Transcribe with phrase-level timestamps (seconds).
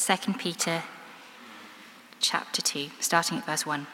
[0.00, 0.82] 2 Peter
[2.20, 3.86] chapter 2, starting at verse 1.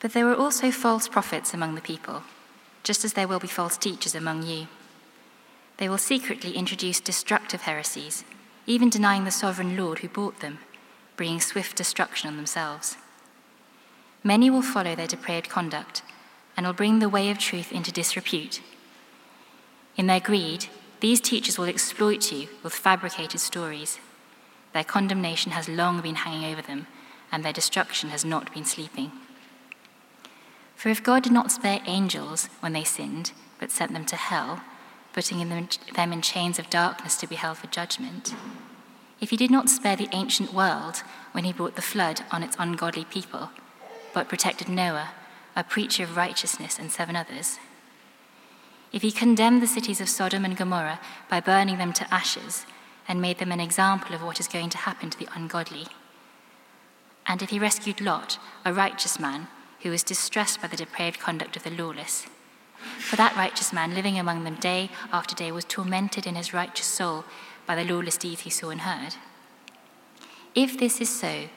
[0.00, 2.24] But there were also false prophets among the people,
[2.82, 4.66] just as there will be false teachers among you.
[5.76, 8.24] They will secretly introduce destructive heresies,
[8.66, 10.58] even denying the sovereign Lord who bought them,
[11.16, 12.96] bringing swift destruction on themselves.
[14.24, 16.02] Many will follow their depraved conduct
[16.56, 18.60] and will bring the way of truth into disrepute.
[19.96, 20.66] In their greed,
[21.02, 23.98] these teachers will exploit you with fabricated stories.
[24.72, 26.86] Their condemnation has long been hanging over them,
[27.32, 29.10] and their destruction has not been sleeping.
[30.76, 34.62] For if God did not spare angels when they sinned, but sent them to hell,
[35.12, 38.32] putting them in chains of darkness to be held for judgment,
[39.20, 42.56] if he did not spare the ancient world when he brought the flood on its
[42.60, 43.50] ungodly people,
[44.14, 45.10] but protected Noah,
[45.56, 47.58] a preacher of righteousness, and seven others,
[48.92, 52.66] if he condemned the cities of Sodom and Gomorrah by burning them to ashes,
[53.08, 55.86] and made them an example of what is going to happen to the ungodly.
[57.26, 59.48] And if he rescued Lot, a righteous man,
[59.80, 62.26] who was distressed by the depraved conduct of the lawless.
[62.98, 66.86] For that righteous man, living among them day after day, was tormented in his righteous
[66.86, 67.24] soul
[67.66, 69.16] by the lawless deeds he saw and heard.
[70.54, 71.48] If this is so,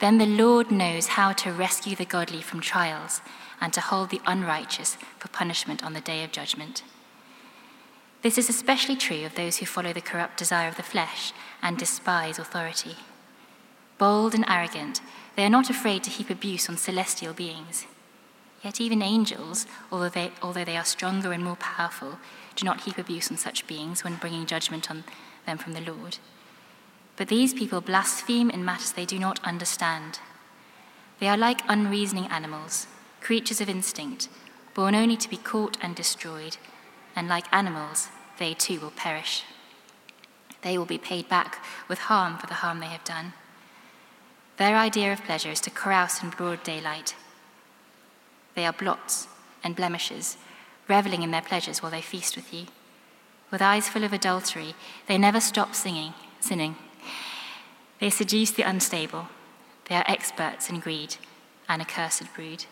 [0.00, 3.20] then the Lord knows how to rescue the godly from trials
[3.60, 6.82] and to hold the unrighteous for punishment on the day of judgment.
[8.22, 11.76] This is especially true of those who follow the corrupt desire of the flesh and
[11.76, 12.96] despise authority.
[13.98, 15.00] Bold and arrogant,
[15.36, 17.86] they are not afraid to heap abuse on celestial beings.
[18.62, 22.18] Yet even angels, although they, although they are stronger and more powerful,
[22.56, 25.04] do not heap abuse on such beings when bringing judgment on
[25.46, 26.18] them from the Lord.
[27.20, 30.20] But these people blaspheme in matters they do not understand.
[31.18, 32.86] They are like unreasoning animals,
[33.20, 34.30] creatures of instinct,
[34.72, 36.56] born only to be caught and destroyed
[37.14, 39.44] and like animals, they too will perish.
[40.62, 43.34] They will be paid back with harm for the harm they have done.
[44.56, 47.14] Their idea of pleasure is to carouse in broad daylight.
[48.54, 49.28] They are blots
[49.62, 50.38] and blemishes,
[50.88, 52.64] reveling in their pleasures while they feast with you.
[53.50, 54.74] With eyes full of adultery,
[55.06, 56.76] they never stop singing, sinning.
[58.00, 59.28] They seduce the unstable.
[59.84, 61.16] They are experts in greed,
[61.68, 62.64] an accursed brood.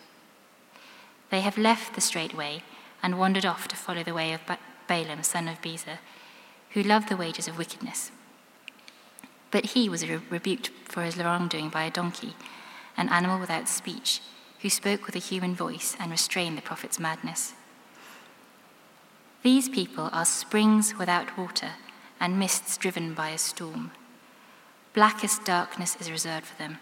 [1.29, 2.63] They have left the straight way
[3.03, 4.41] and wandered off to follow the way of
[4.87, 5.99] Balaam, son of Bezer,
[6.71, 8.11] who loved the wages of wickedness.
[9.51, 12.33] But he was rebuked for his wrongdoing by a donkey,
[12.97, 14.21] an animal without speech,
[14.61, 17.53] who spoke with a human voice and restrained the prophet's madness.
[19.43, 21.73] These people are springs without water
[22.19, 23.91] and mists driven by a storm.
[24.93, 26.79] Blackest darkness is reserved for them,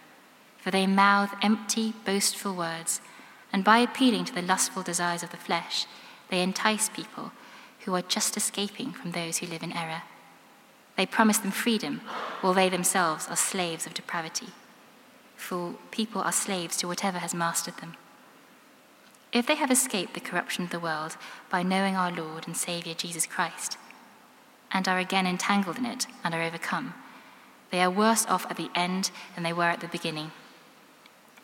[0.58, 3.02] for they mouth empty, boastful words,
[3.52, 5.86] and by appealing to the lustful desires of the flesh,
[6.30, 7.32] they entice people
[7.82, 10.04] who are just escaping from those who live in error.
[10.96, 12.02] They promise them freedom,
[12.42, 14.48] while they themselves are slaves of depravity.
[15.36, 17.96] For people are slaves to whatever has mastered them.
[19.32, 21.18] If they have escaped the corruption of the world
[21.50, 23.78] by knowing our Lord and Saviour Jesus Christ,
[24.72, 26.94] and are again entangled in it and are overcome,
[27.72, 30.32] they are worse off at the end than they were at the beginning.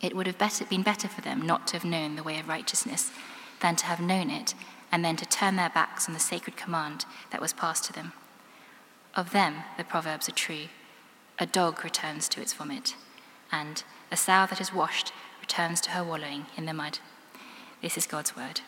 [0.02, 2.48] It would have better, been better for them not to have known the way of
[2.48, 3.12] righteousness
[3.62, 4.54] than to have known it
[4.92, 8.14] and then to turn their backs on the sacred command that was passed to them.
[9.16, 10.68] Of them, the proverbs are true
[11.40, 12.96] a dog returns to its vomit,
[13.52, 15.12] and a sow that is washed
[15.42, 17.00] returns to her wallowing in the mud.
[17.82, 18.62] This is God's word.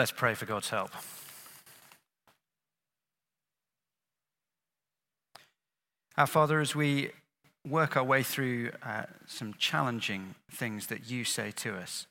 [0.00, 0.92] Let's pray for God's help.
[6.16, 7.10] Our Father, as we
[7.68, 12.06] work our way through uh, some challenging things that you say to us.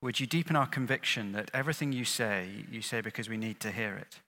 [0.00, 3.72] Would you deepen our conviction that everything you say, you say because we need to
[3.72, 4.20] hear it?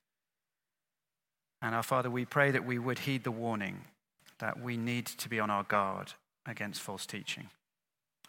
[1.63, 3.83] And our Father, we pray that we would heed the warning
[4.41, 7.51] that we need to be on our guard against false teaching.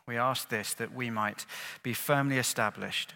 [0.08, 1.48] We ask this that we might
[1.82, 3.16] be firmly established,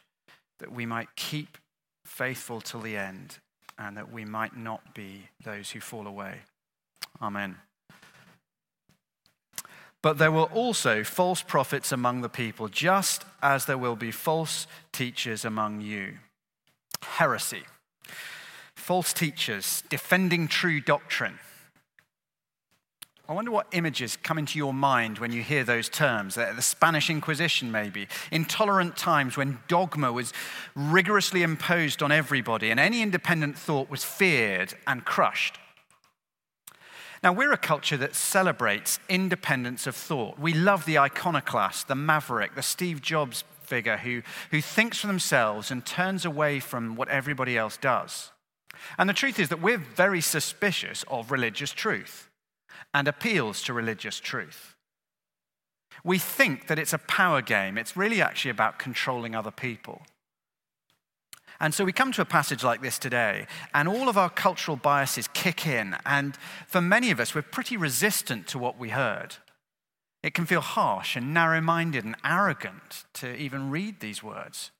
[0.62, 1.58] that we might keep
[2.06, 3.40] faithful till the end,
[3.78, 6.36] and that we might not be those who fall away.
[7.22, 7.58] Amen.
[10.02, 14.66] But there were also false prophets among the people, just as there will be false
[14.92, 16.18] teachers among you.
[17.04, 17.64] Heresy.
[18.76, 21.40] False teachers defending true doctrine.
[23.30, 26.38] I wonder what images come into your mind when you hear those terms.
[26.38, 28.08] Uh, the Spanish Inquisition, maybe.
[28.32, 30.34] Intolerant times when dogma was
[30.76, 35.60] rigorously imposed on everybody and any independent thought was feared and crushed.
[37.24, 40.40] Now, we're a culture that celebrates independence of thought.
[40.40, 45.70] We love the iconoclast, the maverick, the Steve Jobs figure who, who thinks for themselves
[45.70, 48.32] and turns away from what everybody else does.
[48.98, 52.31] And the truth is that we're very suspicious of religious truth
[52.94, 54.76] and appeals to religious truth.
[56.04, 60.02] We think that it's a power game, it's really actually about controlling other people.
[61.60, 64.78] And so we come to a passage like this today, and all of our cultural
[64.78, 65.96] biases kick in.
[66.08, 66.36] And
[66.66, 69.36] for many of us, we're pretty resistant to what we heard.
[70.24, 74.72] It can feel harsh and narrow minded and arrogant to even read these words.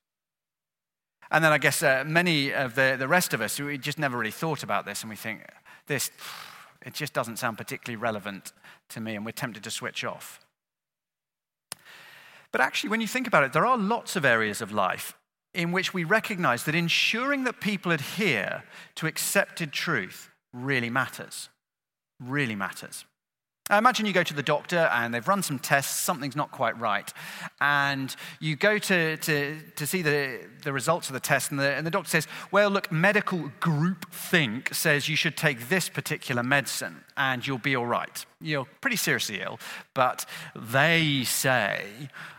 [1.30, 4.18] And then I guess uh, many of the, the rest of us, we just never
[4.18, 5.46] really thought about this, and we think,
[5.86, 6.10] this,
[6.84, 8.52] it just doesn't sound particularly relevant
[8.90, 10.40] to me, and we're tempted to switch off.
[12.50, 15.14] But actually, when you think about it, there are lots of areas of life
[15.54, 18.64] in which we recognize that ensuring that people adhere
[18.94, 21.48] to accepted truth really matters.
[22.20, 23.04] Really matters.
[23.70, 26.78] I imagine you go to the doctor and they've run some tests, something's not quite
[26.80, 27.10] right.
[27.60, 31.72] And you go to, to, to see the, the results of the test, and the,
[31.72, 36.42] and the doctor says, Well, look, medical group think says you should take this particular
[36.42, 38.26] medicine and you'll be all right.
[38.40, 39.60] You're pretty seriously ill,
[39.94, 40.26] but
[40.56, 41.86] they say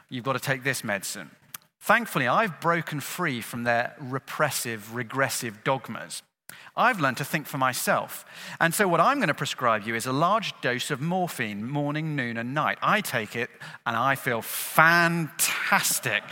[0.10, 1.32] you've got to take this medicine.
[1.80, 6.22] Thankfully, I've broken free from their repressive, regressive dogmas.
[6.76, 8.26] I've learned to think for myself.
[8.60, 12.16] And so, what I'm going to prescribe you is a large dose of morphine morning,
[12.16, 12.78] noon, and night.
[12.82, 13.50] I take it
[13.86, 16.24] and I feel fantastic.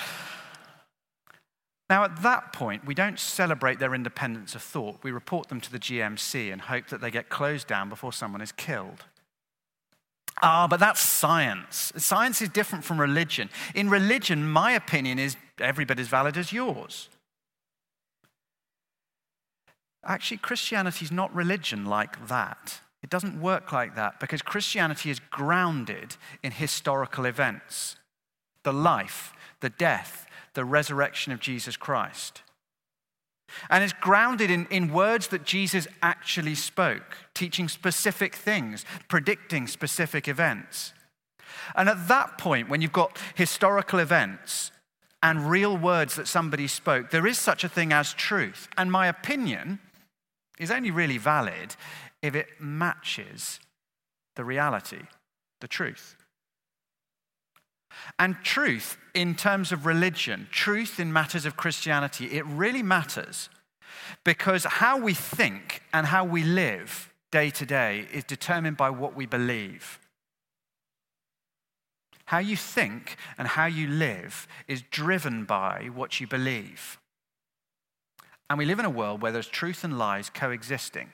[1.91, 5.03] Now, at that point, we don't celebrate their independence of thought.
[5.03, 8.41] We report them to the GMC and hope that they get closed down before someone
[8.41, 9.03] is killed.
[10.41, 11.91] Ah, but that's science.
[11.97, 13.49] Science is different from religion.
[13.75, 17.09] In religion, my opinion is every bit as valid as yours.
[20.03, 22.81] Actually, Christianity is not religion like that.
[23.03, 27.97] It doesn't work like that because Christianity is grounded in historical events
[28.63, 32.43] the life, the death, the resurrection of Jesus Christ.
[33.71, 40.27] And it's grounded in, in words that Jesus actually spoke, teaching specific things, predicting specific
[40.27, 40.93] events.
[41.75, 44.71] And at that point, when you've got historical events
[45.23, 48.67] and real words that somebody spoke, there is such a thing as truth.
[48.77, 49.79] And my opinion
[50.59, 51.75] is only really valid
[52.21, 53.59] if it matches
[54.35, 55.01] the reality,
[55.59, 56.15] the truth.
[58.19, 63.49] And truth in terms of religion, truth in matters of Christianity, it really matters
[64.23, 69.15] because how we think and how we live day to day is determined by what
[69.15, 69.99] we believe.
[72.25, 76.97] How you think and how you live is driven by what you believe.
[78.51, 81.13] And we live in a world where there's truth and lies coexisting.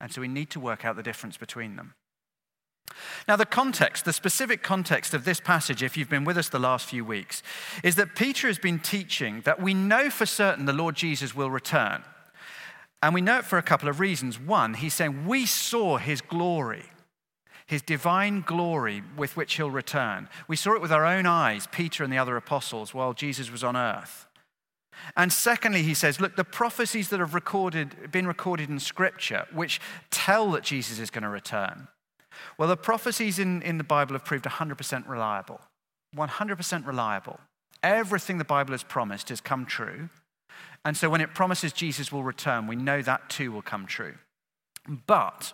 [0.00, 1.94] And so we need to work out the difference between them.
[3.28, 6.58] Now, the context, the specific context of this passage, if you've been with us the
[6.58, 7.40] last few weeks,
[7.84, 11.52] is that Peter has been teaching that we know for certain the Lord Jesus will
[11.52, 12.02] return.
[13.00, 14.40] And we know it for a couple of reasons.
[14.40, 16.86] One, he's saying, We saw his glory,
[17.64, 20.28] his divine glory with which he'll return.
[20.48, 23.62] We saw it with our own eyes, Peter and the other apostles, while Jesus was
[23.62, 24.26] on earth.
[25.16, 29.80] And secondly, he says, look, the prophecies that have recorded, been recorded in Scripture, which
[30.10, 31.88] tell that Jesus is going to return,
[32.58, 35.60] well, the prophecies in, in the Bible have proved 100% reliable.
[36.14, 37.40] 100% reliable.
[37.82, 40.08] Everything the Bible has promised has come true.
[40.84, 44.14] And so when it promises Jesus will return, we know that too will come true.
[45.06, 45.52] But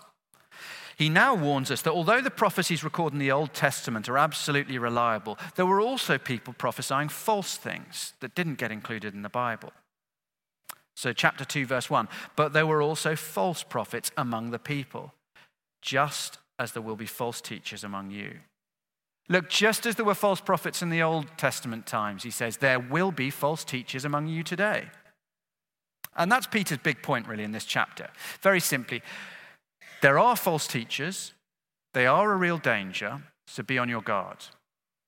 [0.96, 4.78] he now warns us that although the prophecies recorded in the Old Testament are absolutely
[4.78, 9.72] reliable, there were also people prophesying false things that didn't get included in the Bible.
[10.94, 15.14] So, chapter 2, verse 1 But there were also false prophets among the people,
[15.80, 18.40] just as there will be false teachers among you.
[19.28, 22.80] Look, just as there were false prophets in the Old Testament times, he says, there
[22.80, 24.90] will be false teachers among you today.
[26.16, 28.10] And that's Peter's big point, really, in this chapter.
[28.42, 29.02] Very simply,
[30.02, 31.32] there are false teachers,
[31.94, 34.44] they are a real danger, so be on your guard.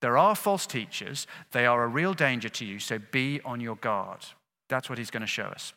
[0.01, 3.77] There are false teachers, they are a real danger to you, so be on your
[3.77, 4.21] guard.
[4.69, 5.75] That's what he's going to show us.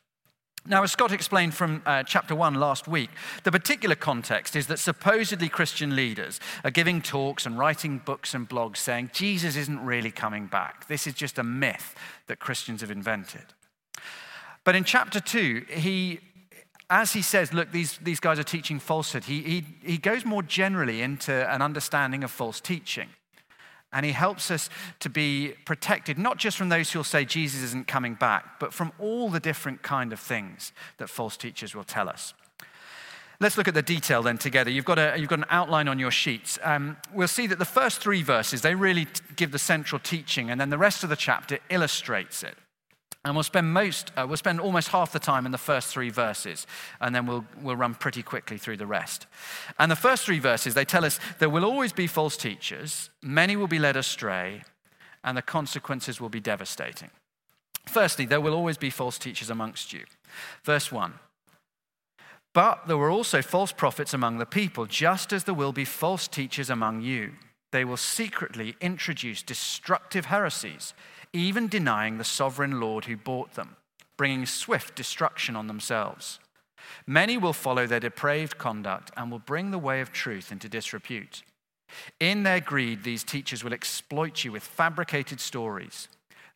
[0.66, 3.10] Now, as Scott explained from uh, chapter one last week,
[3.44, 8.50] the particular context is that supposedly Christian leaders are giving talks and writing books and
[8.50, 10.88] blogs saying Jesus isn't really coming back.
[10.88, 11.96] This is just a myth
[12.28, 13.46] that Christians have invented.
[14.66, 16.20] But in chapter two, he,
[16.90, 20.42] as he says, look, these, these guys are teaching falsehood, he, he, he goes more
[20.42, 23.10] generally into an understanding of false teaching.
[23.94, 27.88] And he helps us to be protected, not just from those who'll say Jesus isn't
[27.88, 32.10] coming back, but from all the different kind of things that false teachers will tell
[32.10, 32.34] us.
[33.40, 34.72] Let's look at the detail then together.
[34.72, 36.58] You've got, a, you've got an outline on your sheets.
[36.64, 40.50] Um, we'll see that the first three verses, they really t- give the central teaching,
[40.50, 42.58] and then the rest of the chapter illustrates it.
[43.28, 46.10] And we'll spend most, uh, we'll spend almost half the time in the first three
[46.10, 46.66] verses,
[47.02, 49.28] and then we'll, we'll run pretty quickly through the rest.
[49.78, 53.58] And the first three verses, they tell us there will always be false teachers, many
[53.58, 54.64] will be led astray,
[55.26, 57.10] and the consequences will be devastating.
[57.86, 60.06] Firstly, there will always be false teachers amongst you.
[60.64, 61.14] Verse 1
[62.54, 66.28] but there were also false prophets among the people, just as there will be false
[66.28, 67.34] teachers among you.
[67.72, 70.96] They will secretly introduce destructive heresies,
[71.34, 73.76] even denying the sovereign Lord who bought them,
[74.18, 76.40] bringing swift destruction on themselves.
[77.06, 81.44] Many will follow their depraved conduct and will bring the way of truth into disrepute.
[82.20, 86.08] In their greed, these teachers will exploit you with fabricated stories.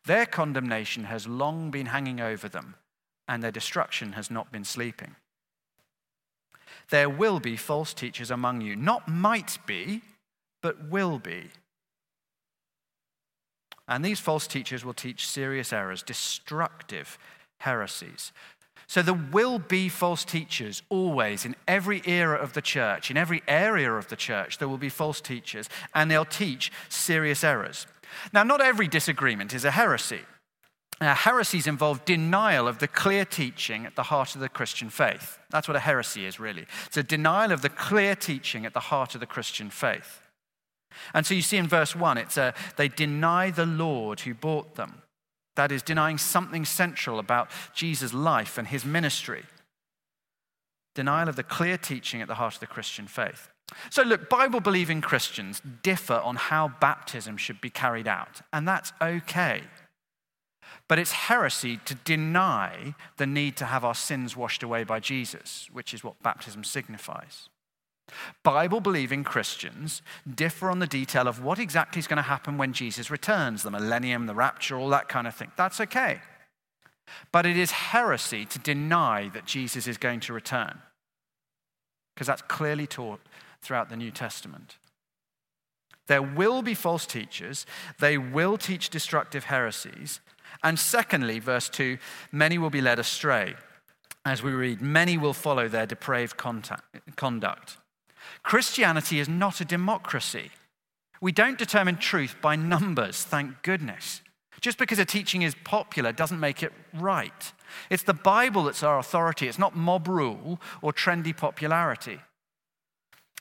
[0.04, 2.74] Their condemnation has long been hanging over them,
[3.28, 5.16] and their destruction has not been sleeping.
[6.90, 8.76] There will be false teachers among you.
[8.76, 10.02] Not might be,
[10.60, 11.50] but will be.
[13.92, 17.18] And these false teachers will teach serious errors, destructive
[17.58, 18.32] heresies.
[18.86, 23.42] So there will be false teachers always in every era of the church, in every
[23.46, 27.86] area of the church, there will be false teachers, and they'll teach serious errors.
[28.32, 30.20] Now, not every disagreement is a heresy.
[30.98, 35.38] Now, heresies involve denial of the clear teaching at the heart of the Christian faith.
[35.50, 36.64] That's what a heresy is, really.
[36.86, 40.21] It's a denial of the clear teaching at the heart of the Christian faith.
[41.14, 44.74] And so you see in verse 1, it's a, they deny the Lord who bought
[44.74, 45.02] them.
[45.56, 49.44] That is, denying something central about Jesus' life and his ministry.
[50.94, 53.48] Denial of the clear teaching at the heart of the Christian faith.
[53.90, 58.92] So, look, Bible believing Christians differ on how baptism should be carried out, and that's
[59.00, 59.62] okay.
[60.88, 65.68] But it's heresy to deny the need to have our sins washed away by Jesus,
[65.72, 67.48] which is what baptism signifies.
[68.42, 70.02] Bible believing Christians
[70.32, 73.70] differ on the detail of what exactly is going to happen when Jesus returns the
[73.70, 75.50] millennium, the rapture, all that kind of thing.
[75.56, 76.20] That's okay.
[77.32, 80.78] But it is heresy to deny that Jesus is going to return,
[82.14, 83.20] because that's clearly taught
[83.60, 84.76] throughout the New Testament.
[86.06, 87.66] There will be false teachers,
[87.98, 90.20] they will teach destructive heresies,
[90.62, 91.98] and secondly, verse 2
[92.30, 93.54] many will be led astray.
[94.24, 97.76] As we read, many will follow their depraved conduct.
[98.42, 100.50] Christianity is not a democracy.
[101.20, 104.22] We don't determine truth by numbers, thank goodness.
[104.60, 107.52] Just because a teaching is popular doesn't make it right.
[107.90, 112.20] It's the Bible that's our authority, it's not mob rule or trendy popularity.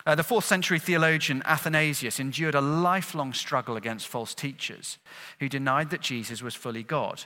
[0.05, 4.97] Uh, the fourth century theologian Athanasius endured a lifelong struggle against false teachers
[5.39, 7.25] who denied that Jesus was fully God.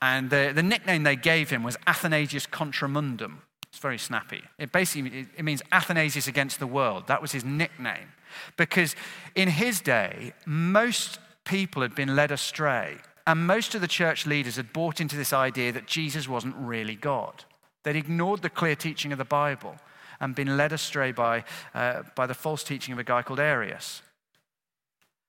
[0.00, 3.42] And the, the nickname they gave him was Athanasius Contra Mundum.
[3.76, 4.42] It's very snappy.
[4.56, 7.08] It basically it, means Athanasius against the world.
[7.08, 8.08] That was his nickname.
[8.56, 8.96] Because
[9.34, 14.56] in his day, most people had been led astray, and most of the church leaders
[14.56, 17.44] had bought into this idea that Jesus wasn't really God.
[17.82, 19.76] They'd ignored the clear teaching of the Bible
[20.20, 24.00] and been led astray by, uh, by the false teaching of a guy called Arius.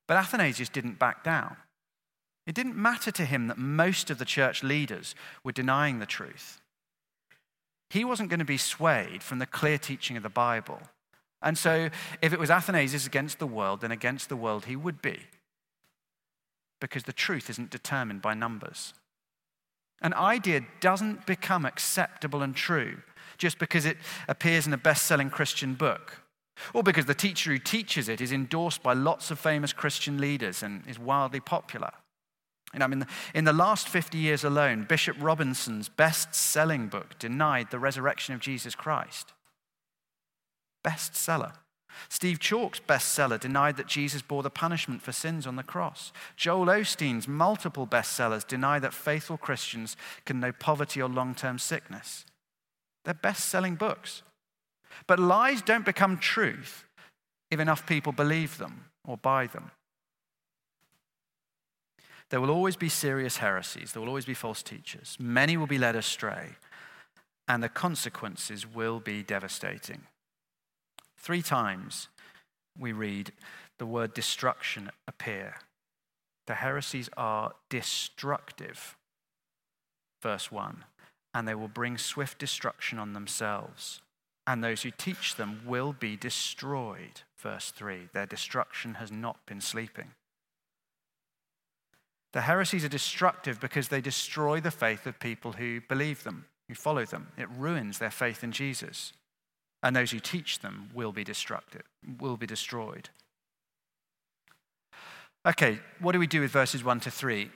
[0.08, 1.58] But Athanasius didn't back down.
[2.46, 6.62] It didn't matter to him that most of the church leaders were denying the truth.
[7.90, 10.82] He wasn't going to be swayed from the clear teaching of the Bible.
[11.42, 11.90] And so,
[12.22, 15.20] if it was Athanasius against the world, then against the world he would be.
[16.80, 18.94] Because the truth isn't determined by numbers.
[20.02, 22.98] An idea doesn't become acceptable and true
[23.38, 26.22] just because it appears in a best selling Christian book,
[26.74, 30.64] or because the teacher who teaches it is endorsed by lots of famous Christian leaders
[30.64, 31.92] and is wildly popular.
[32.74, 37.80] I mean, in the last 50 years alone, Bishop Robinson's best selling book denied the
[37.80, 39.34] resurrection of Jesus Christ.
[40.86, 41.54] Bestseller.
[42.10, 46.12] Steve Chalke's bestseller denied that Jesus bore the punishment for sins on the cross.
[46.36, 52.26] Joel Osteen's multiple bestsellers deny that faithful Christians can know poverty or long term sickness.
[53.06, 54.22] They're best selling books.
[55.08, 56.86] But lies don't become truth
[57.50, 59.72] if enough people believe them or buy them.
[62.30, 65.18] There will always be serious heresies, there will always be false teachers.
[65.20, 66.56] Many will be led astray,
[67.48, 70.02] and the consequences will be devastating.
[71.18, 72.10] Three times
[72.78, 73.32] we read
[73.78, 75.56] the word destruction appear.
[76.48, 78.96] The heresies are destructive.
[80.22, 80.84] Verse 1
[81.38, 84.02] and they will bring swift destruction on themselves.
[84.48, 87.22] And those who teach them will be destroyed.
[87.38, 90.14] Verse 3 Their destruction has not been sleeping.
[92.38, 96.76] The heresies are destructive because they destroy the faith of people who believe them, who
[96.76, 97.30] follow them.
[97.36, 99.12] It ruins their faith in Jesus.
[99.82, 101.82] and those who teach them will be destructed,
[102.20, 103.10] will be destroyed.
[105.48, 107.50] Okay, what do we do with verses 1 to 3?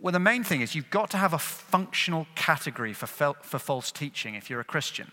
[0.00, 3.60] Well, the main thing is you've got to have a functional category for, fel- for
[3.60, 5.12] false teaching if you're a Christian.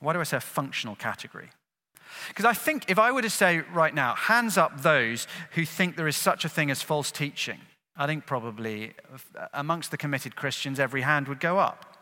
[0.00, 1.50] Why do I say a functional category?
[2.28, 5.96] Because I think if I were to say right now, hands up those who think
[5.96, 7.58] there is such a thing as false teaching,
[7.96, 8.92] I think probably
[9.38, 11.96] uh, amongst the committed Christians, every hand would go up.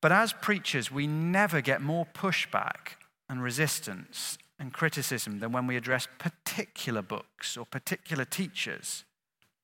[0.00, 2.96] But as preachers, we never get more pushback
[3.28, 9.04] and resistance and criticism than when we address particular books or particular teachers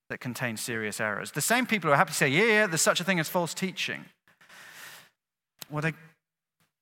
[0.08, 1.32] that contain serious errors.
[1.32, 3.28] The same people who are happy to say, yeah, yeah, there's such a thing as
[3.28, 4.04] false teaching,
[5.70, 5.92] well, they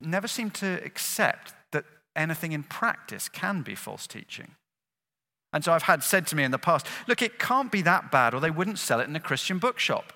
[0.00, 1.85] never seem to accept that
[2.15, 4.53] anything in practice can be false teaching.
[5.53, 8.11] And so I've had said to me in the past, look, it can't be that
[8.11, 10.12] bad, or they wouldn't sell it in a Christian bookshop.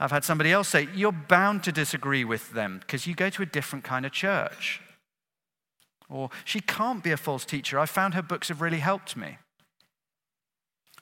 [0.00, 3.42] I've had somebody else say, you're bound to disagree with them because you go to
[3.42, 4.80] a different kind of church.
[6.08, 7.78] Or she can't be a false teacher.
[7.78, 9.38] I found her books have really helped me.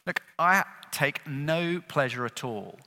[0.04, 2.78] Look, I take no pleasure at all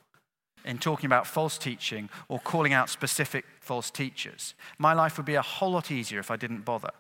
[0.66, 4.54] in talking about false teaching or calling out specific false teachers.
[4.78, 6.92] My life would be a whole lot easier if I didn't bother.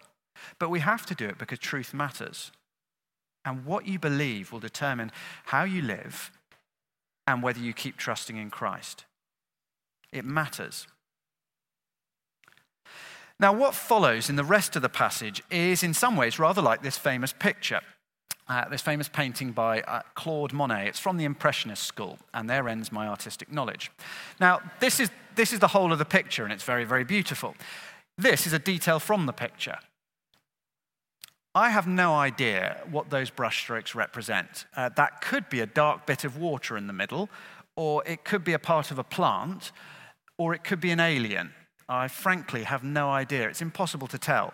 [0.59, 2.51] But we have to do it because truth matters.
[3.45, 5.11] And what you believe will determine
[5.45, 6.31] how you live
[7.27, 9.05] and whether you keep trusting in Christ.
[10.11, 10.87] It matters.
[13.39, 16.83] Now, what follows in the rest of the passage is, in some ways, rather like
[16.83, 17.81] this famous picture.
[18.51, 20.89] Uh, this famous painting by uh, Claude Monet.
[20.89, 23.89] It's from the Impressionist school, and there ends my artistic knowledge.
[24.41, 27.55] Now, this is, this is the whole of the picture, and it's very, very beautiful.
[28.17, 29.77] This is a detail from the picture.
[31.55, 34.65] I have no idea what those brushstrokes represent.
[34.75, 37.29] Uh, that could be a dark bit of water in the middle,
[37.77, 39.71] or it could be a part of a plant,
[40.37, 41.53] or it could be an alien.
[41.87, 43.47] I frankly have no idea.
[43.47, 44.53] It's impossible to tell.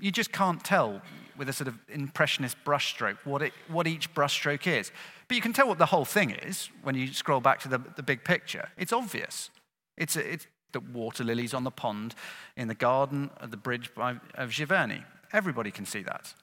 [0.00, 1.02] You just can't tell
[1.36, 4.90] with a sort of impressionist brushstroke what, what each brushstroke is.
[5.28, 7.78] But you can tell what the whole thing is when you scroll back to the,
[7.96, 8.68] the big picture.
[8.76, 9.50] It's obvious.
[9.96, 12.14] It's, it's the water lilies on the pond
[12.56, 15.04] in the garden of the bridge by, of Giverny.
[15.32, 16.34] Everybody can see that.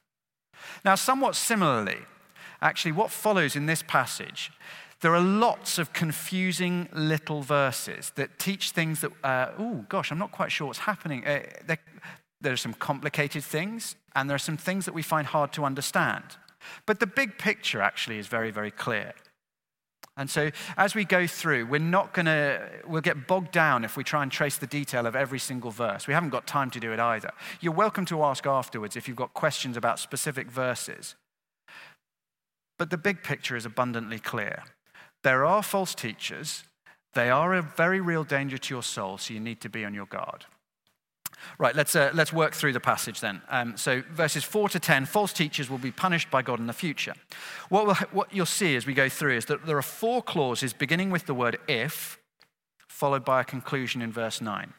[0.84, 2.00] Now, somewhat similarly,
[2.62, 4.52] actually, what follows in this passage
[5.02, 10.18] there are lots of confusing little verses that teach things that, uh, oh gosh, I'm
[10.18, 11.26] not quite sure what's happening.
[11.26, 11.44] Uh,
[12.42, 15.66] there are some complicated things, and there are some things that we find hard to
[15.66, 16.24] understand.
[16.86, 19.14] But the big picture actually is very, very clear.
[20.18, 23.96] And so as we go through, we're not going to, we'll get bogged down if
[23.96, 26.08] we try and trace the detail of every single verse.
[26.08, 27.32] We haven't got time to do it either.
[27.62, 31.16] You're welcome to ask afterwards if you've got questions about specific verses.
[32.78, 34.64] But the big picture is abundantly clear.
[35.24, 36.64] There are false teachers,
[37.14, 39.94] they are a very real danger to your soul, so you need to be on
[39.94, 40.46] your guard.
[41.58, 43.42] Right, let's, uh, let's work through the passage then.
[43.50, 46.74] Um, so, verses 4 to 10 false teachers will be punished by God in the
[46.74, 47.14] future.
[47.70, 50.74] What, we'll, what you'll see as we go through is that there are four clauses
[50.74, 52.20] beginning with the word if,
[52.88, 54.74] followed by a conclusion in verse 9.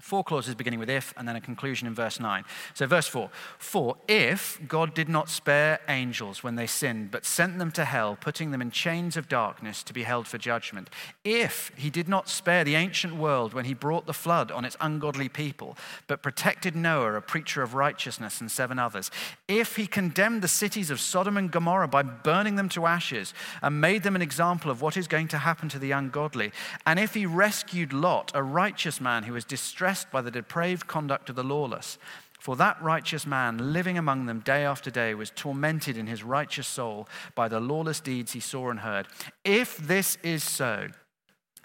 [0.00, 2.44] Four clauses beginning with if, and then a conclusion in verse 9.
[2.74, 7.58] So, verse 4 For if God did not spare angels when they sinned, but sent
[7.58, 10.90] them to hell, putting them in chains of darkness to be held for judgment,
[11.24, 14.76] if he did not spare the ancient world when he brought the flood on its
[14.80, 15.76] ungodly people,
[16.06, 19.10] but protected Noah, a preacher of righteousness, and seven others,
[19.48, 23.80] if he condemned the cities of Sodom and Gomorrah by burning them to ashes, and
[23.80, 26.52] made them an example of what is going to happen to the ungodly,
[26.84, 30.86] and if he rescued Lot, a righteous man who was distressed, oppressed by the depraved
[30.86, 31.98] conduct of the lawless.
[32.40, 36.66] For that righteous man, living among them day after day, was tormented in his righteous
[36.66, 39.06] soul by the lawless deeds he saw and heard.
[39.44, 40.88] If this is so,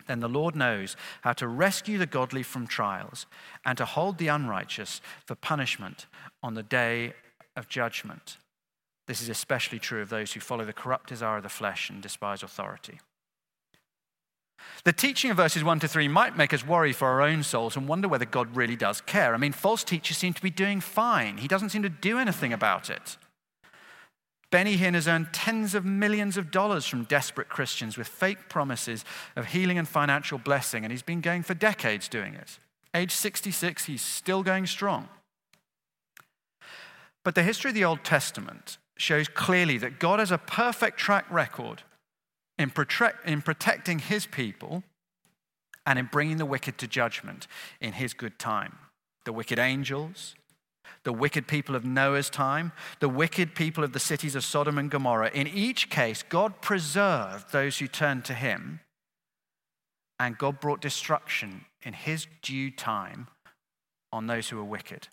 [0.08, 3.26] then the Lord knows how to rescue the godly from trials
[3.64, 6.06] and to hold the unrighteous for punishment
[6.44, 7.14] on the day
[7.56, 8.36] of judgment.
[9.08, 12.02] This is especially true of those who follow the corrupt desire of the flesh and
[12.02, 13.00] despise authority.
[14.84, 17.76] The teaching of verses 1 to 3 might make us worry for our own souls
[17.76, 19.34] and wonder whether God really does care.
[19.34, 21.38] I mean, false teachers seem to be doing fine.
[21.38, 23.18] He doesn't seem to do anything about it.
[24.52, 29.06] Benny Hinn has earned tens of millions of dollars from desperate Christians with fake promises
[29.36, 32.58] of healing and financial blessing, and he's been going for decades doing it.
[32.96, 35.08] Age 66, he's still going strong.
[37.24, 41.30] But the history of the Old Testament shows clearly that God has a perfect track
[41.30, 41.84] record
[42.60, 44.84] in, protect, in protecting his people
[45.86, 47.48] and in bringing the wicked to judgment
[47.82, 48.78] in his good time.
[49.26, 50.36] The wicked angels,
[51.04, 54.92] the wicked people of Noah's time, the wicked people of the cities of Sodom and
[54.92, 55.32] Gomorrah.
[55.34, 58.82] In each case, God preserved those who turned to him,
[60.20, 63.28] and God brought destruction in his due time
[64.12, 65.08] on those who were wicked.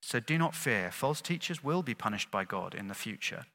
[0.00, 0.90] So do not fear.
[0.90, 3.46] False teachers will be punished by God in the future,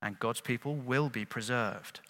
[0.00, 2.00] and God's people will be preserved.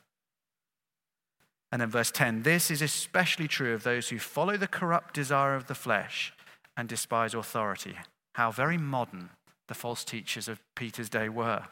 [1.70, 5.55] And then verse 10 this is especially true of those who follow the corrupt desire
[5.55, 6.33] of the flesh
[6.77, 7.96] and despise authority.
[8.35, 9.31] How very modern
[9.66, 11.64] the false teachers of Peter's day were.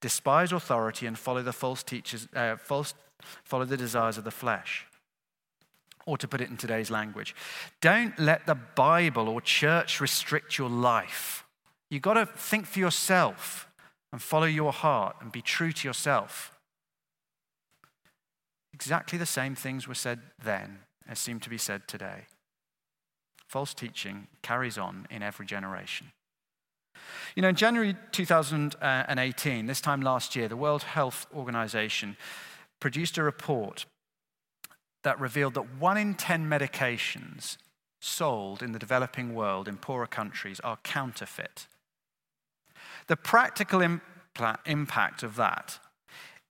[0.00, 2.94] Despise authority and follow the false teachers, uh, false,
[3.44, 4.86] follow the desires of the flesh.
[6.04, 7.34] Or to put it in today's language,
[7.80, 11.44] don't let the Bible or church restrict your life.
[11.88, 13.68] You've got to think for yourself
[14.12, 16.52] and follow your heart and be true to yourself.
[18.74, 22.26] Exactly the same things were said then as seem to be said today.
[23.46, 26.12] False teaching carries on in every generation.
[27.34, 32.16] You know, in January 2018, this time last year, the World Health Organization
[32.80, 33.86] produced a report
[35.02, 37.56] that revealed that one in 10 medications
[38.00, 41.66] sold in the developing world in poorer countries are counterfeit.
[43.12, 43.80] The practical
[44.64, 45.78] impact of that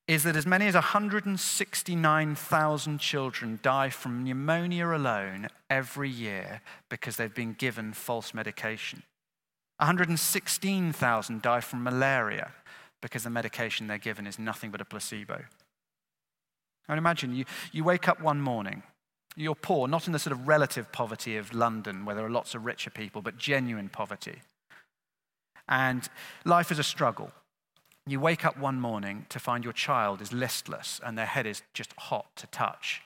[0.06, 7.34] is that as many as 169,000 children die from pneumonia alone every year because they've
[7.34, 9.02] been given false medication.
[9.78, 12.52] 116,000 die from malaria
[13.00, 15.42] because the medication they're given is nothing but a placebo.
[16.88, 18.84] Mean, imagine you, you wake up one morning,
[19.34, 22.54] you're poor, not in the sort of relative poverty of London where there are lots
[22.54, 24.42] of richer people, but genuine poverty
[25.68, 26.08] and
[26.44, 27.30] life is a struggle.
[28.06, 31.62] You wake up one morning to find your child is listless and their head is
[31.72, 33.00] just hot to touch.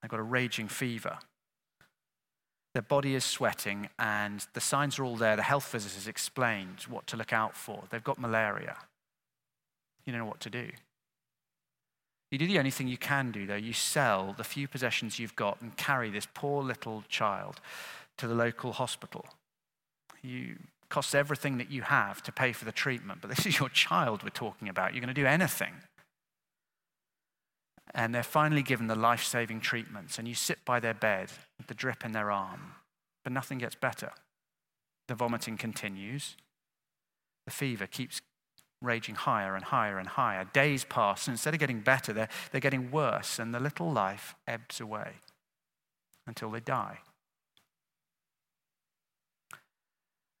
[0.00, 1.18] They've got a raging fever.
[2.74, 5.36] Their body is sweating, and the signs are all there.
[5.36, 7.84] The health has explained what to look out for.
[7.90, 8.76] They've got malaria.
[10.04, 10.68] You don't know what to do.
[12.30, 13.56] You do the only thing you can do, though.
[13.56, 17.60] You sell the few possessions you've got and carry this poor little child
[18.18, 19.24] to the local hospital.
[20.22, 20.56] You
[20.90, 24.22] costs everything that you have to pay for the treatment, but this is your child
[24.22, 24.94] we're talking about.
[24.94, 25.74] You're going to do anything.
[27.94, 31.66] And they're finally given the life saving treatments, and you sit by their bed with
[31.66, 32.74] the drip in their arm,
[33.24, 34.12] but nothing gets better.
[35.08, 36.36] The vomiting continues,
[37.46, 38.20] the fever keeps
[38.82, 40.44] raging higher and higher and higher.
[40.52, 44.34] Days pass, and instead of getting better, they're, they're getting worse, and the little life
[44.46, 45.14] ebbs away
[46.26, 46.98] until they die.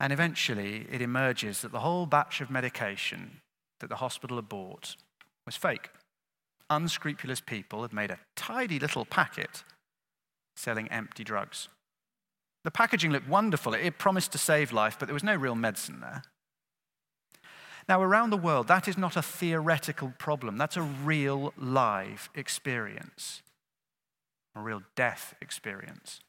[0.00, 3.40] And eventually, it emerges that the whole batch of medication
[3.80, 4.96] that the hospital had bought
[5.44, 5.90] was fake.
[6.70, 9.64] Unscrupulous people had made a tidy little packet
[10.56, 11.68] selling empty drugs.
[12.64, 13.74] The packaging looked wonderful.
[13.74, 16.22] It promised to save life, but there was no real medicine there.
[17.88, 20.58] Now, around the world, that is not a theoretical problem.
[20.58, 23.42] That's a real live experience,
[24.54, 26.20] a real death experience.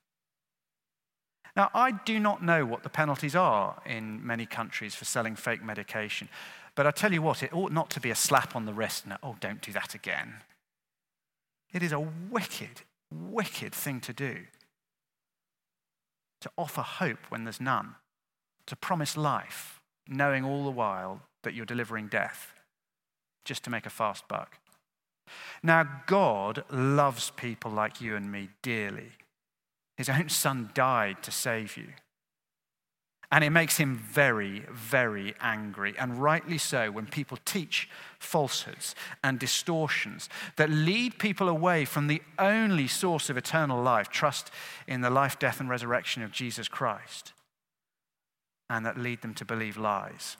[1.59, 5.61] Now, I do not know what the penalties are in many countries for selling fake
[5.61, 6.29] medication,
[6.73, 9.03] but I tell you what, it ought not to be a slap on the wrist
[9.03, 10.35] and, oh, don't do that again.
[11.73, 14.37] It is a wicked, wicked thing to do.
[16.39, 17.95] To offer hope when there's none,
[18.65, 22.53] to promise life, knowing all the while that you're delivering death,
[23.43, 24.59] just to make a fast buck.
[25.61, 29.11] Now, God loves people like you and me dearly.
[29.99, 31.87] His own son died to save you.
[33.33, 39.37] And it makes him very, very angry, and rightly so, when people teach falsehoods and
[39.37, 44.51] distortions that lead people away from the only source of eternal life trust
[44.87, 47.33] in the life, death, and resurrection of Jesus Christ,
[48.69, 50.37] and that lead them to believe lies.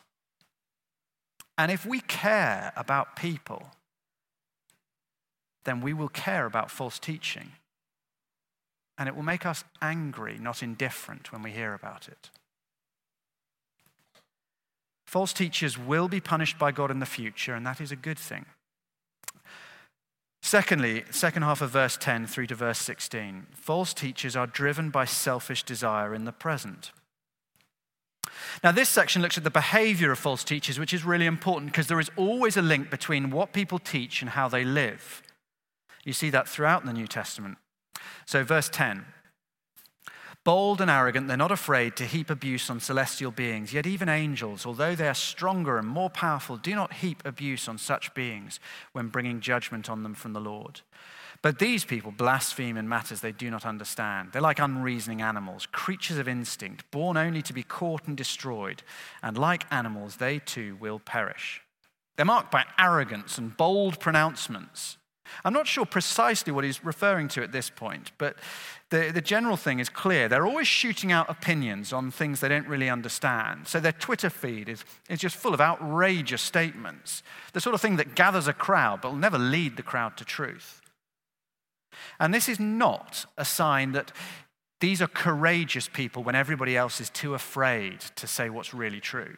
[1.57, 3.71] And if we care about people,
[5.65, 7.51] then we will care about false teaching
[8.99, 12.29] and it will make us angry, not indifferent, when we hear about it.
[15.07, 18.19] False teachers will be punished by God in the future, and that is a good
[18.19, 18.45] thing.
[20.41, 25.05] Secondly, second half of verse 10 through to verse 16, false teachers are driven by
[25.05, 26.91] selfish desire in the present.
[28.63, 31.87] Now, this section looks at the behavior of false teachers, which is really important because
[31.87, 35.21] there is always a link between what people teach and how they live.
[36.03, 37.57] You see that throughout the New Testament.
[38.25, 39.05] So, verse 10
[40.45, 43.73] Bold and arrogant, they're not afraid to heap abuse on celestial beings.
[43.73, 47.77] Yet, even angels, although they are stronger and more powerful, do not heap abuse on
[47.77, 48.59] such beings
[48.93, 50.81] when bringing judgment on them from the Lord.
[51.41, 54.31] But these people blaspheme in matters they do not understand.
[54.31, 58.83] They're like unreasoning animals, creatures of instinct, born only to be caught and destroyed.
[59.23, 61.61] And like animals, they too will perish.
[62.15, 64.97] They're marked by arrogance and bold pronouncements.
[65.43, 68.37] I'm not sure precisely what he's referring to at this point, but
[68.89, 70.27] the, the general thing is clear.
[70.27, 73.67] They're always shooting out opinions on things they don't really understand.
[73.67, 77.97] So their Twitter feed is, is just full of outrageous statements, the sort of thing
[77.97, 80.81] that gathers a crowd but will never lead the crowd to truth.
[82.19, 84.11] And this is not a sign that
[84.79, 89.37] these are courageous people when everybody else is too afraid to say what's really true.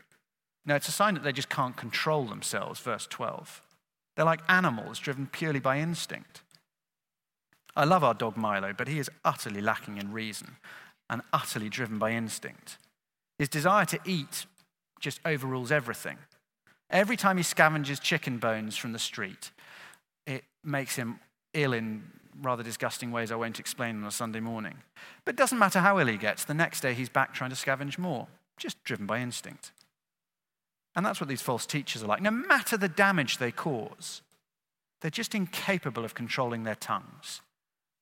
[0.65, 3.62] No, it's a sign that they just can't control themselves, verse 12.
[4.21, 6.43] They're like animals driven purely by instinct.
[7.75, 10.57] I love our dog Milo, but he is utterly lacking in reason
[11.10, 12.77] and utterly driven by instinct.
[13.39, 14.45] His desire to eat
[14.99, 16.19] just overrules everything.
[16.91, 19.49] Every time he scavenges chicken bones from the street,
[20.27, 21.19] it makes him
[21.55, 22.03] ill in
[22.43, 24.75] rather disgusting ways I won't explain on a Sunday morning.
[25.25, 27.55] But it doesn't matter how ill he gets, the next day he's back trying to
[27.55, 29.71] scavenge more, just driven by instinct.
[30.95, 32.21] And that's what these false teachers are like.
[32.21, 34.21] No matter the damage they cause,
[35.01, 37.41] they're just incapable of controlling their tongues.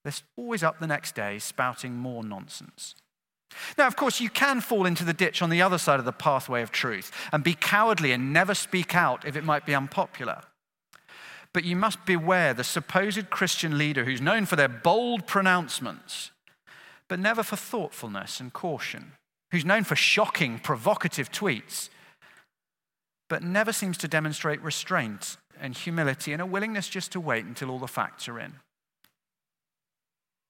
[0.03, 2.95] They're always up the next day spouting more nonsense.
[3.77, 6.11] Now, of course, you can fall into the ditch on the other side of the
[6.11, 10.41] pathway of truth and be cowardly and never speak out if it might be unpopular.
[11.51, 16.31] But you must beware the supposed Christian leader who's known for their bold pronouncements,
[17.07, 19.13] but never for thoughtfulness and caution,
[19.51, 21.89] who's known for shocking, provocative tweets
[23.29, 27.69] but never seems to demonstrate restraint and humility and a willingness just to wait until
[27.69, 28.55] all the facts are in.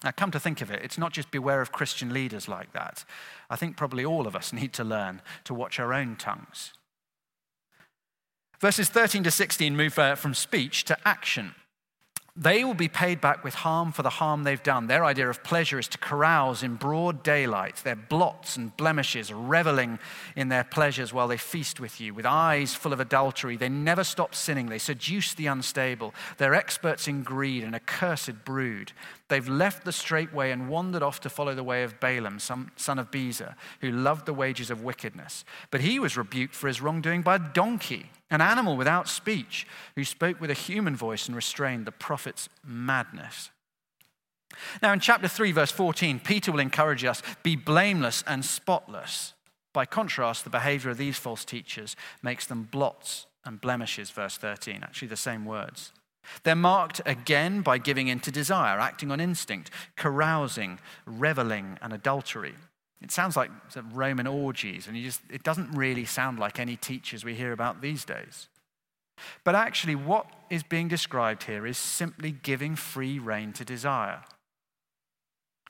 [0.03, 3.03] Now, come to think of it, it's not just beware of Christian leaders like that.
[3.49, 6.73] I think probably all of us need to learn to watch our own tongues.
[8.59, 11.55] Verses 13 to 16 move uh, from speech to action.
[12.41, 14.88] They will be paid back with harm for the harm they've done.
[14.88, 19.99] Their idea of pleasure is to carouse in broad daylight, their blots and blemishes, reveling
[20.38, 22.13] in their pleasures while they feast with you.
[22.13, 24.67] With eyes full of adultery, they never stop sinning.
[24.67, 26.13] They seduce the unstable.
[26.38, 28.93] They're experts in greed, an accursed brood.
[29.28, 32.71] They've left the straight way and wandered off to follow the way of Balaam, son
[32.99, 35.43] of Bezer, who loved the wages of wickedness.
[35.71, 39.65] But he was rebuked for his wrongdoing by a donkey, an animal without speech,
[39.95, 43.49] who spoke with a human voice and restrained the prophet's madness.
[44.81, 49.33] Now, in chapter 3, verse 14, Peter will encourage us be blameless and spotless.
[49.73, 54.83] By contrast, the behavior of these false teachers makes them blots and blemishes, verse 13,
[54.83, 55.91] actually the same words.
[56.43, 62.55] They're marked again by giving in to desire, acting on instinct, carousing, reveling, and adultery.
[63.01, 63.49] It sounds like
[63.93, 68.03] Roman orgies, and just, it doesn't really sound like any teachers we hear about these
[68.03, 68.49] days.
[69.43, 74.23] But actually, what is being described here is simply giving free rein to desire.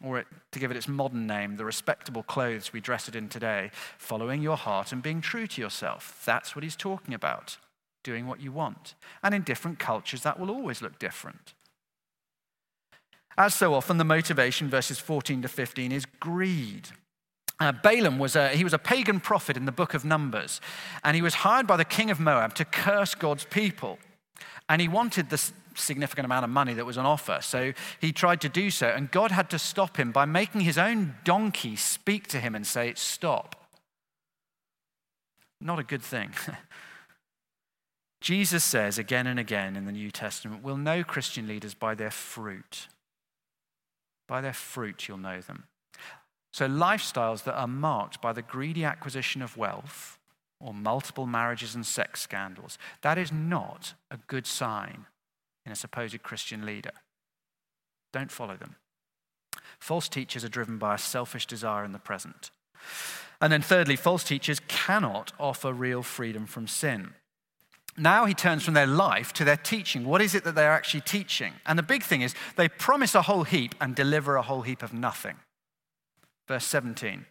[0.01, 3.27] Or, it, to give it its modern name, the respectable clothes we dress it in
[3.27, 6.23] today, following your heart and being true to yourself.
[6.25, 7.57] That's what he's talking about
[8.03, 8.95] doing what you want.
[9.21, 11.53] And in different cultures, that will always look different.
[13.37, 16.89] As so often, the motivation, verses 14 to 15, is greed.
[17.59, 20.61] Uh, Balaam was a, he was a pagan prophet in the book of Numbers,
[21.03, 23.99] and he was hired by the king of Moab to curse God's people.
[24.69, 27.39] And he wanted this significant amount of money that was on offer.
[27.41, 30.77] So he tried to do so, and God had to stop him by making his
[30.77, 33.55] own donkey speak to him and say, Stop.
[35.61, 36.31] Not a good thing.
[38.21, 42.11] Jesus says again and again in the New Testament, we'll know Christian leaders by their
[42.11, 42.87] fruit.
[44.27, 45.65] By their fruit, you'll know them.
[46.51, 50.17] So, lifestyles that are marked by the greedy acquisition of wealth
[50.59, 55.05] or multiple marriages and sex scandals, that is not a good sign
[55.65, 56.91] in a supposed Christian leader.
[58.11, 58.75] Don't follow them.
[59.79, 62.51] False teachers are driven by a selfish desire in the present.
[63.39, 67.13] And then, thirdly, false teachers cannot offer real freedom from sin
[67.99, 70.05] now he turns from their life to their teaching.
[70.05, 71.53] What is it that they're actually teaching?
[71.65, 74.81] And the big thing is they promise a whole heap and deliver a whole heap
[74.81, 75.35] of nothing.
[76.49, 77.27] Verse 17.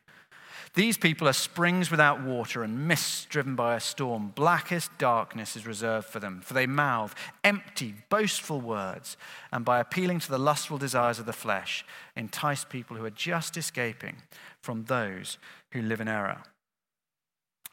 [0.75, 4.33] These people are springs without water and mists driven by a storm.
[4.33, 9.17] Blackest darkness is reserved for them, for they mouth empty, boastful words,
[9.51, 13.57] and by appealing to the lustful desires of the flesh, entice people who are just
[13.57, 14.19] escaping
[14.63, 15.37] from those
[15.73, 16.43] who live in error.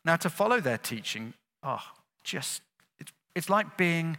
[0.03, 1.91] Now, to follow their teaching, oh,
[2.23, 2.63] just
[2.97, 4.17] it's, it's like being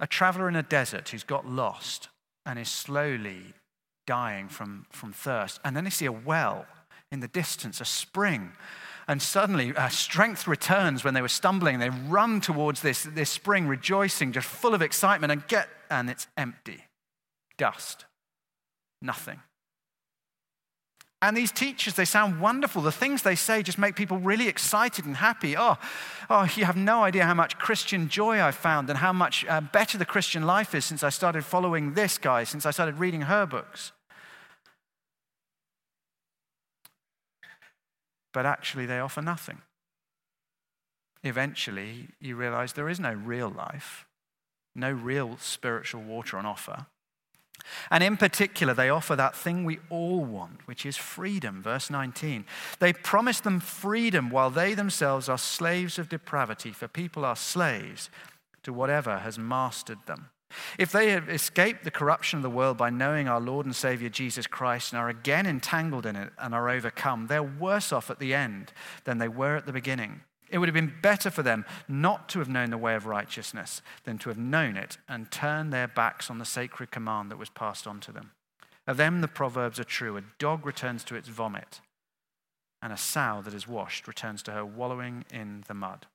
[0.00, 2.08] a traveler in a desert who's got lost
[2.46, 3.52] and is slowly
[4.08, 5.60] dying from, from thirst.
[5.64, 6.64] And then they see a well
[7.12, 8.52] in the distance, a spring.
[9.06, 11.78] And suddenly, uh, strength returns when they were stumbling.
[11.78, 16.26] They run towards this, this spring, rejoicing, just full of excitement, and get, and it's
[16.38, 16.84] empty.
[17.58, 18.06] Dust.
[19.02, 19.40] Nothing.
[21.20, 22.80] And these teachers, they sound wonderful.
[22.80, 25.56] The things they say just make people really excited and happy.
[25.56, 25.76] Oh,
[26.30, 29.60] oh you have no idea how much Christian joy I've found and how much uh,
[29.60, 33.22] better the Christian life is since I started following this guy, since I started reading
[33.22, 33.92] her books.
[38.38, 39.62] But actually, they offer nothing.
[41.24, 44.06] Eventually, you realize there is no real life,
[44.76, 46.86] no real spiritual water on offer.
[47.90, 51.60] And in particular, they offer that thing we all want, which is freedom.
[51.64, 52.44] Verse 19.
[52.78, 58.08] They promise them freedom while they themselves are slaves of depravity, for people are slaves
[58.62, 60.30] to whatever has mastered them.
[60.78, 64.08] If they have escaped the corruption of the world by knowing our Lord and Savior
[64.08, 68.18] Jesus Christ and are again entangled in it and are overcome, they're worse off at
[68.18, 68.72] the end
[69.04, 70.22] than they were at the beginning.
[70.50, 73.82] It would have been better for them not to have known the way of righteousness
[74.04, 77.50] than to have known it and turned their backs on the sacred command that was
[77.50, 78.32] passed on to them.
[78.86, 81.82] Of them, the proverbs are true a dog returns to its vomit,
[82.80, 86.06] and a sow that is washed returns to her wallowing in the mud.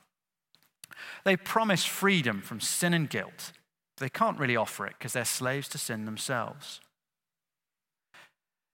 [1.23, 3.51] They promise freedom from sin and guilt.
[3.97, 6.81] They can't really offer it because they're slaves to sin themselves.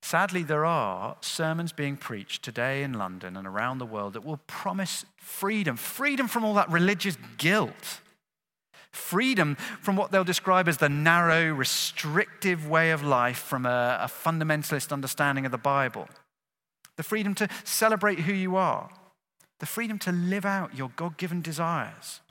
[0.01, 4.39] Sadly, there are sermons being preached today in London and around the world that will
[4.47, 7.99] promise freedom freedom from all that religious guilt,
[8.91, 14.07] freedom from what they'll describe as the narrow, restrictive way of life from a, a
[14.07, 16.07] fundamentalist understanding of the Bible,
[16.95, 18.89] the freedom to celebrate who you are,
[19.59, 22.21] the freedom to live out your God given desires.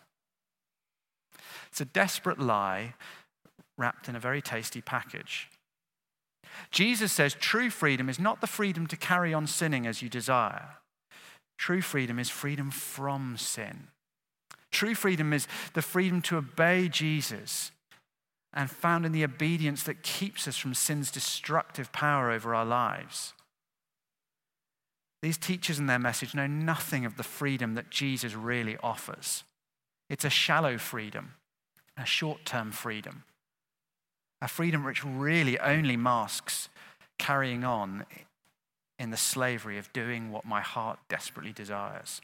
[1.69, 2.95] It's a desperate lie
[3.77, 5.49] wrapped in a very tasty package.
[6.71, 10.77] Jesus says true freedom is not the freedom to carry on sinning as you desire.
[11.57, 13.89] True freedom is freedom from sin.
[14.71, 17.73] True freedom is the freedom to obey Jesus
[18.53, 23.35] and found in the obedience that keeps us from sin's destructive power over our lives.
[25.23, 29.45] These teachers and their message know nothing of the freedom that Jesus really offers.
[30.09, 31.35] It's a shallow freedom,
[31.99, 33.25] a short term freedom
[34.41, 36.69] a freedom which really only masks
[37.19, 38.07] carrying on
[38.99, 42.21] in the slavery of doing what my heart desperately desires.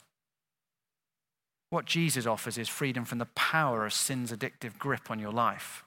[1.70, 5.82] What Jesus offers is freedom from the power of sin's addictive grip on your life,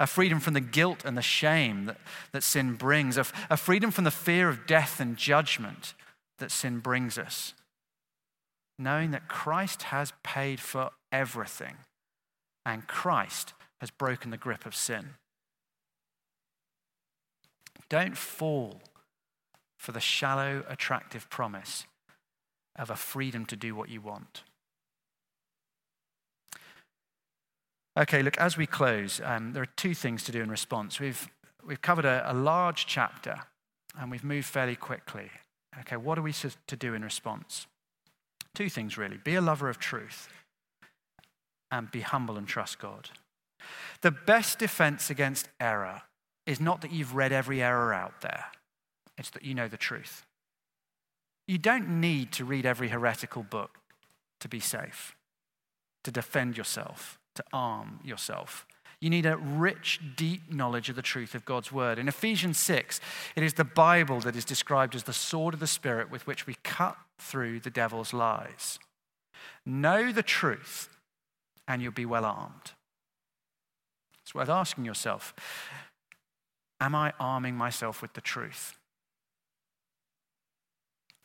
[0.00, 1.98] a freedom from the guilt and the shame that,
[2.32, 5.94] that sin brings, a, a freedom from the fear of death and judgment
[6.38, 7.54] that sin brings us,
[8.78, 11.76] knowing that Christ has paid for everything
[12.64, 15.10] and Christ has broken the grip of sin.
[17.88, 18.80] Don't fall
[19.78, 21.84] for the shallow, attractive promise
[22.76, 24.42] of a freedom to do what you want.
[27.96, 30.98] Okay, look, as we close, um, there are two things to do in response.
[30.98, 31.28] We've,
[31.64, 33.42] we've covered a, a large chapter
[33.98, 35.30] and we've moved fairly quickly.
[35.80, 37.66] Okay, what are we to do in response?
[38.54, 40.28] Two things, really be a lover of truth
[41.74, 43.10] and be humble and trust God.
[44.00, 46.02] The best defense against error
[46.46, 48.46] is not that you've read every error out there,
[49.18, 50.24] it's that you know the truth.
[51.48, 53.78] You don't need to read every heretical book
[54.40, 55.16] to be safe,
[56.04, 58.66] to defend yourself, to arm yourself.
[59.00, 61.98] You need a rich, deep knowledge of the truth of God's word.
[61.98, 63.00] In Ephesians 6,
[63.36, 66.46] it is the Bible that is described as the sword of the Spirit with which
[66.46, 68.78] we cut through the devil's lies.
[69.66, 70.88] Know the truth,
[71.66, 72.72] and you'll be well armed.
[74.22, 75.34] It's worth asking yourself
[76.80, 78.76] Am I arming myself with the truth?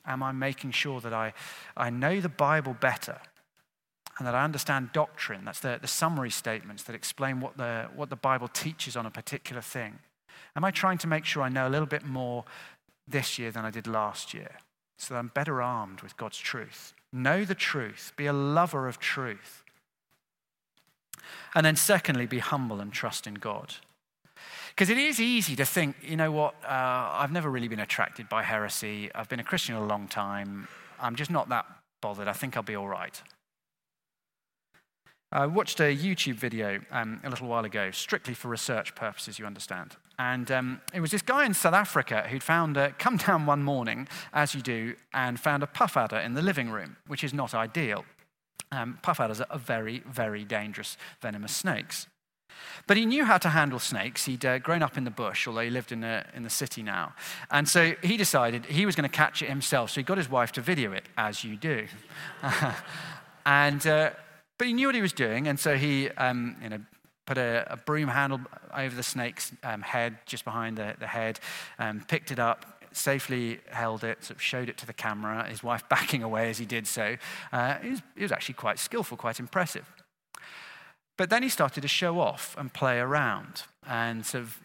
[0.06, 1.34] Am I making sure that I,
[1.76, 3.20] I know the Bible better
[4.18, 5.46] and that I understand doctrine?
[5.46, 9.12] That's the, the summary statements that explain what the, what the Bible teaches on a
[9.12, 10.00] particular thing.
[10.56, 12.46] Am I trying to make sure I know a little bit more
[13.08, 14.52] this year than I did last year
[14.98, 16.94] so that I'm better armed with God's truth?
[17.12, 19.64] Know the truth, be a lover of truth.
[21.56, 23.76] And then, secondly, be humble and trust in God.
[24.70, 28.30] Because it is easy to think, you know what, uh, I've never really been attracted
[28.30, 29.10] by heresy.
[29.14, 30.68] I've been a Christian a long time.
[31.00, 31.66] I'm just not that
[32.02, 32.28] bothered.
[32.28, 33.22] I think I'll be all right.
[35.32, 39.46] I watched a YouTube video um, a little while ago, strictly for research purposes, you
[39.46, 39.96] understand.
[40.18, 43.64] And um, it was this guy in South Africa who'd found, uh, come down one
[43.64, 47.34] morning, as you do, and found a puff adder in the living room, which is
[47.34, 48.06] not ideal.
[48.72, 52.08] Um, puff adders are very, very dangerous, venomous snakes.
[52.88, 54.26] But he knew how to handle snakes.
[54.26, 57.14] He'd uh, grown up in the bush, although he lived in in the city now.
[57.52, 59.92] And so he decided he was going to catch it himself.
[59.92, 61.88] So he got his wife to video it, as you do.
[63.46, 64.12] and, uh,
[64.58, 65.48] but he knew what he was doing.
[65.48, 66.80] And so he um, you know,
[67.26, 68.42] put a, a, broom handle
[68.76, 71.40] over the snake's um, head, just behind the, the head,
[71.78, 75.64] um, picked it up, safely held it, sort of showed it to the camera, his
[75.64, 77.18] wife backing away as he did so.
[77.52, 79.86] Uh, was, was actually quite skillful, quite impressive.
[81.18, 84.60] But then he started to show off and play around and sort of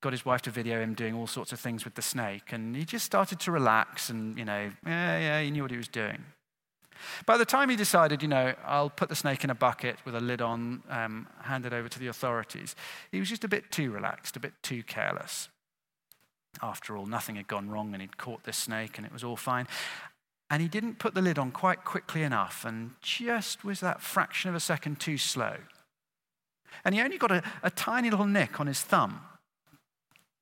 [0.00, 2.52] got his wife to video him doing all sorts of things with the snake.
[2.52, 5.76] And he just started to relax and, you know, yeah, yeah, he knew what he
[5.76, 6.24] was doing.
[7.26, 10.14] By the time he decided, you know, I'll put the snake in a bucket with
[10.14, 12.76] a lid on, um, hand it over to the authorities,
[13.10, 15.48] he was just a bit too relaxed, a bit too careless.
[16.62, 19.36] After all, nothing had gone wrong and he'd caught this snake and it was all
[19.36, 19.66] fine.
[20.50, 24.48] And he didn't put the lid on quite quickly enough and just was that fraction
[24.48, 25.56] of a second too slow.
[26.84, 29.20] And he only got a, a tiny little nick on his thumb.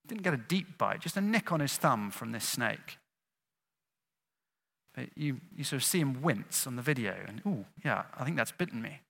[0.07, 2.99] Didn't get a deep bite, just a nick on his thumb from this snake.
[4.95, 8.25] But you, you sort of see him wince on the video, and oh, yeah, I
[8.25, 9.01] think that's bitten me.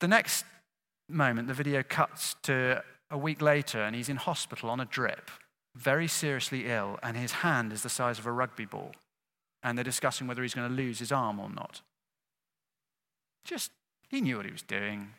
[0.00, 0.44] The next
[1.08, 5.30] moment, the video cuts to a week later, and he's in hospital on a drip,
[5.74, 8.92] very seriously ill, and his hand is the size of a rugby ball.
[9.62, 11.82] And they're discussing whether he's going to lose his arm or not.
[13.44, 13.70] Just,
[14.08, 15.10] he knew what he was doing.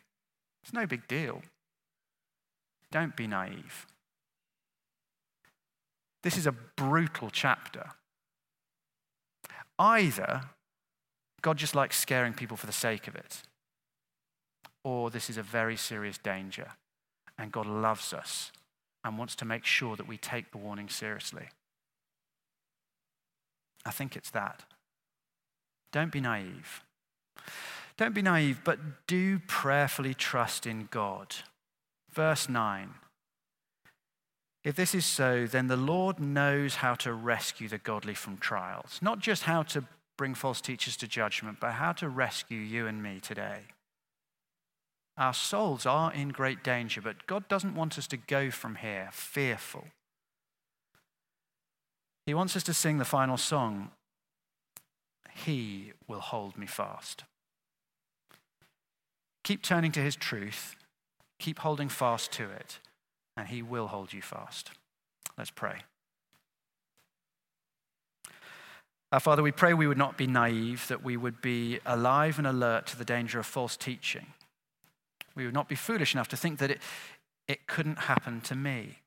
[0.62, 1.42] It's no big deal.
[2.90, 3.86] Don't be naive.
[6.22, 7.90] This is a brutal chapter.
[9.78, 10.42] Either
[11.40, 13.42] God just likes scaring people for the sake of it,
[14.84, 16.72] or this is a very serious danger,
[17.38, 18.52] and God loves us
[19.04, 21.48] and wants to make sure that we take the warning seriously.
[23.84, 24.62] I think it's that.
[25.92, 26.82] Don't be naive.
[27.96, 31.34] Don't be naive, but do prayerfully trust in God.
[32.12, 32.94] Verse 9
[34.64, 39.00] if this is so, then the Lord knows how to rescue the godly from trials.
[39.02, 39.84] Not just how to
[40.16, 43.62] bring false teachers to judgment, but how to rescue you and me today.
[45.22, 49.08] Our souls are in great danger, but God doesn't want us to go from here
[49.12, 49.84] fearful.
[52.26, 53.92] He wants us to sing the final song
[55.32, 57.22] He will hold me fast.
[59.44, 60.74] Keep turning to His truth,
[61.38, 62.80] keep holding fast to it
[63.36, 64.72] and he will hold you fast.
[65.38, 65.82] Let's pray.
[69.12, 72.46] Our Father, we pray we would not be naive, that we would be alive and
[72.46, 74.26] alert to the danger of false teaching.
[75.34, 76.80] We would not be foolish enough to think that it,
[77.48, 78.98] it couldn't happen to me.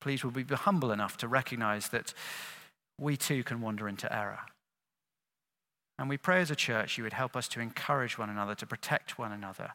[0.00, 2.12] Please, would we be humble enough to recognize that
[2.98, 4.40] we too can wander into error.
[5.98, 8.66] And we pray as a church you would help us to encourage one another, to
[8.66, 9.72] protect one another,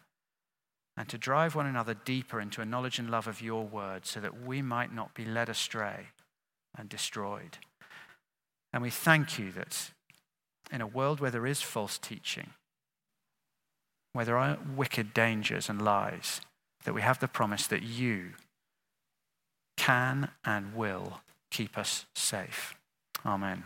[0.95, 4.19] and to drive one another deeper into a knowledge and love of your word so
[4.19, 6.07] that we might not be led astray
[6.75, 7.59] and destroyed.
[8.73, 9.91] And we thank you that
[10.71, 12.51] in a world where there is false teaching,
[14.13, 16.41] where there are wicked dangers and lies,
[16.83, 18.33] that we have the promise that you
[19.75, 22.75] can and will keep us safe.
[23.25, 23.65] Amen.